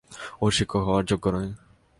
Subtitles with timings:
[0.41, 1.51] ও শিক্ষক হওয়ার যোগ্য নয়।